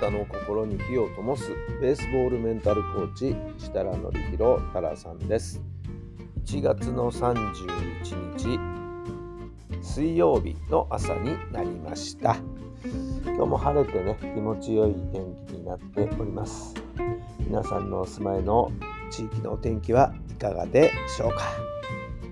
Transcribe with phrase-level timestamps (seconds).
[0.00, 5.60] あなたの心に火を灯すベースボールメンタルコーチ設楽範弘太良さんです。
[6.46, 8.58] 1月の31日
[9.82, 12.38] 水曜日の朝になりました。
[13.26, 16.74] 今日も晴れてね気持ちよい天気になっております。
[17.40, 18.72] 皆さんのお住まいの
[19.10, 21.42] 地域のお天気はいかがでしょうか。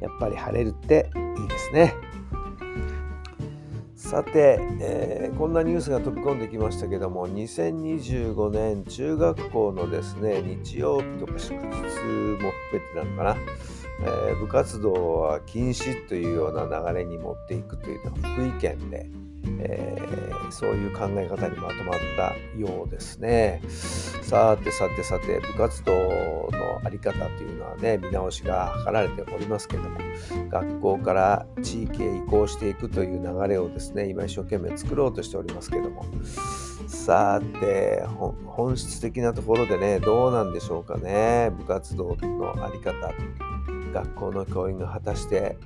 [0.00, 1.94] やっぱり晴れるっていいですね。
[4.06, 11.84] さて、えーこんなニュースが飛び込んできましたけども2025年中学校のですね日曜日とか祝日も含
[12.72, 13.36] めてなのかな、
[14.02, 19.10] えー部活動は禁止というような流れに持っていくというのは福井県で、
[19.60, 20.16] えー
[20.50, 23.60] そういう考え方にまとまったようですね。
[24.22, 29.98] さてさてさて部活動のあり方というのはね見直しが図られておりますけども
[30.48, 36.04] 学校から地域へ移行していくという流れをですね今一生懸命作ろうとしておりますけども
[36.88, 38.02] さて
[38.46, 43.12] 本質的なところでねどうなんでしょうかね部活動のあり方
[43.92, 45.56] 学校の教員が果たして、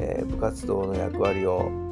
[0.00, 1.85] えー部活動の役割を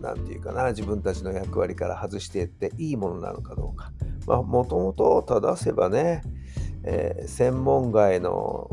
[0.00, 3.92] 何て言うかな自分たちの役割から外していっていいものなのかどうか。
[4.26, 6.22] まあもともと正せばね、
[6.84, 8.70] えー専門外の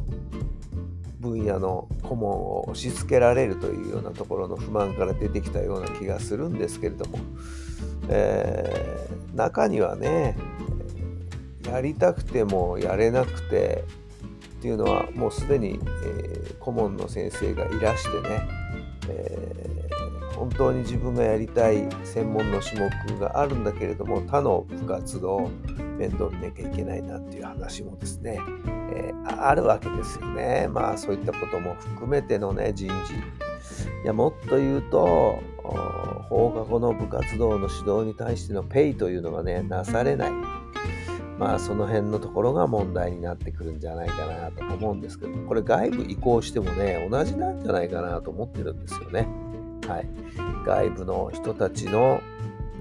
[1.20, 7.20] 分野の顧問を押し付けられるというようなところの不満から出てきたような気がするんですけれども、
[8.10, 10.38] えー中にはね
[11.66, 13.84] やりたくてもやれなくて
[14.60, 18.48] っていうのはもうすでに、えー顧問の先生がいらしてね、
[19.10, 19.73] え
[20.36, 25.50] 本当に自分がやりたい専門の種目があるんだけれども他の部活動
[25.98, 28.40] 面倒見なきゃいけないなっていう話もですね、
[28.94, 30.68] えーあるわけですよね。
[30.70, 32.94] まあそういったことも含めてのね人事。
[34.04, 35.40] いやもっと言うと
[36.30, 40.32] 放課後の部活動の指導に対してのペイというのがねなされない。
[41.40, 49.28] まあその辺のところが問題になってくるんじゃないかなと思うんですけどこれ外部移行してもね同じなんじゃないかなと思ってるんですよね。
[49.88, 50.08] はい、
[50.66, 52.22] 外部の人たちのやっ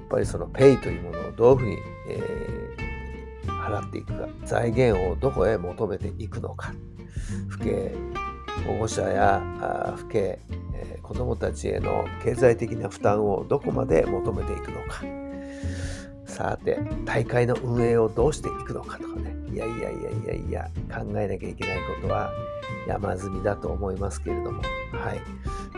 [0.08, 2.92] ぱりそのペイというものをどういうふうに、えー
[3.62, 4.28] 払っていくか。
[4.44, 6.74] 財源をどこへ求めていくのか。
[7.50, 7.90] 父兄
[8.66, 9.40] 保護者や
[9.96, 15.02] 父兄、えー子どもたちへの経済的な負担をどこまで求めていくのか。
[16.26, 19.34] さて大会の運営をどうしていくのかとかね。
[19.52, 19.92] いやいやいやい
[20.26, 22.30] やいや考えなきゃいけないことは
[22.86, 24.62] 山積みだと思いますけれども。
[24.92, 25.20] はい、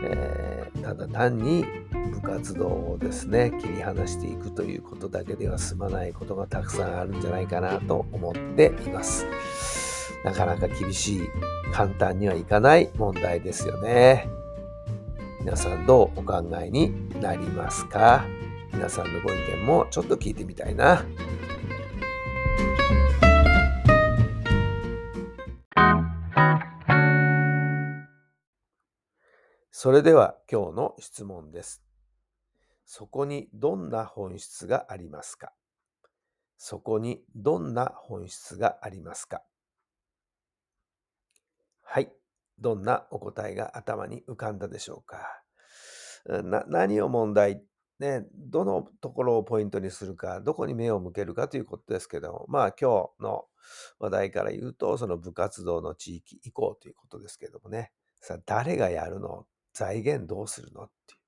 [0.04, 1.64] えーただ単に
[2.12, 9.26] 部活動をですね切り離していくということだけでは済まないことがたくさんあるんじゃないかなと思っています。
[10.24, 11.20] なかなか厳しい
[11.72, 14.28] 簡単にはいかない問題ですよね。
[15.40, 18.26] 皆さんどうお考えになりますか？
[18.72, 21.06] 皆さんのご意見もちょっと聞いてみたいな。
[29.76, 31.82] それでは今日の質問です。
[32.86, 35.52] そこにどんな本質がありますか？
[36.56, 39.42] そこにどんな本質がありますか？
[41.82, 42.12] はい。
[42.60, 45.42] どんなお答えが頭に浮かんだでしょうか？
[46.44, 47.60] な何を問題、
[47.98, 53.46] ね、どのところをポイントにするか、どこに目を向けるかということですけども、まあ今日の
[53.98, 59.46] 話題から言うと、その部活動の地域移行ということですけどもね、さあ誰がやるの？
[59.74, 60.84] 財源どうするの？
[60.84, 61.20] っていう。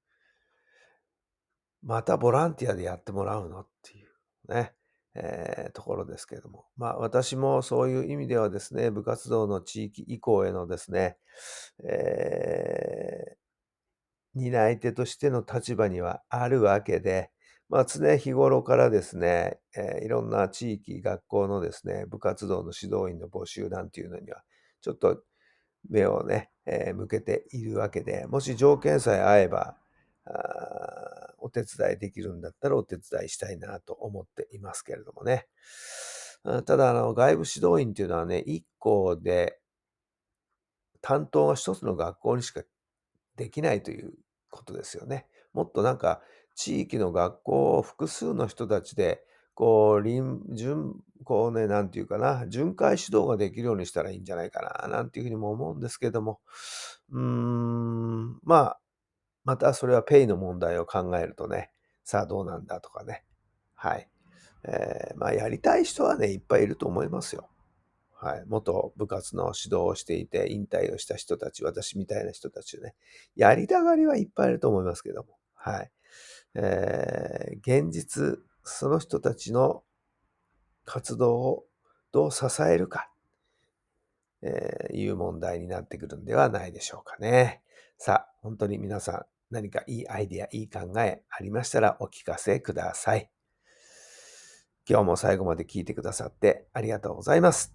[1.83, 3.61] またボランティアでやってもらうの？
[3.61, 4.73] っていうね、
[5.15, 6.65] えーところですけれども。
[6.77, 11.19] まあ私もそういう意味ではですね、部活動の地域移行へのですね、
[11.85, 13.37] えー
[14.39, 17.31] 担い手としての立場にはあるわけで、
[17.71, 24.43] まあ常日頃からですね、えーいろんな地域、学校のですね、部活動の指導員の募集なんていうのには、
[24.83, 25.23] ちょっと
[25.91, 29.77] 目をね、えー向けているわけで、もし条件さえ合えば、
[30.27, 35.47] あお手伝いできるんだったらお手伝いしたいなと思っていますけれどもね。
[36.65, 39.59] ただ、あの、外部指導員っていうのはね、1校で
[41.01, 42.63] 担当が1つの学校にしか
[43.37, 44.13] できないという
[44.51, 45.27] ことですよね。
[45.53, 46.23] もっとなんか、
[46.55, 49.23] 地域の学校を複数の人たちで
[49.57, 50.95] こう、臨、順、
[51.25, 56.41] こうね、なんていうかな、巡回指導ができるようにしたらいいんじゃないかな、なんていうふうにも思うんですけども、
[57.11, 58.81] うーん、まあ、
[59.45, 61.71] またそれはペイの問題を考えるとね、
[62.05, 63.25] さあどうなんだとかね。
[63.75, 64.09] はい。
[64.65, 67.49] えーまあ、やりたい人はね、いっぱいいると思いますよ。
[68.15, 68.45] はい。
[68.47, 72.95] 元部活の指導をしていて、引退をした人たち、私みたいな人たちね、
[73.37, 75.91] やりたがりはいっぱいいると思いますけども、はい。
[76.55, 79.85] えー現実、その人たちの
[80.85, 81.65] 活動を
[82.13, 83.11] どう支えるか、
[84.43, 87.63] えーいう問題になってくるんではないでしょうかね。
[87.97, 93.31] さあ、本当に皆さん、何かいいアイディア、いい考えありましたらお聞かせください。
[94.89, 97.75] 今日も最後まで聞いてくださってありがとうございます。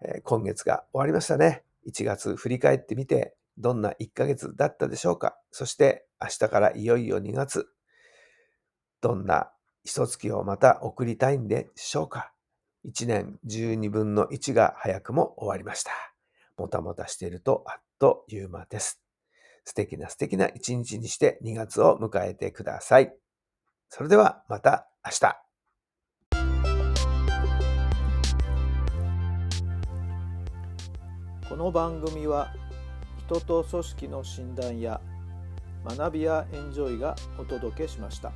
[0.00, 1.64] えー今月が終わりましたね。
[1.88, 7.66] 1月振り返ってみて、どんな1ヶ月だったでしょうかそして明日からいよいよ2月、
[9.00, 9.52] どんな
[9.84, 12.32] 一月をまた送りたいんでしょうか
[12.86, 15.90] ?1 年12分の1が早くも終わりました。
[16.56, 19.02] もたもたしているとあっという間です。
[19.64, 23.12] 素敵な素敵な一日にして2月を迎えてください。
[23.88, 25.42] それではまた明日。
[31.48, 32.54] この番組は
[33.26, 35.00] 人と組織の診断や
[35.84, 38.32] 学びやエンジョイがお届けしました。